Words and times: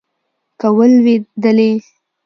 که 0.59 0.67
ولوېدلې 0.77 1.71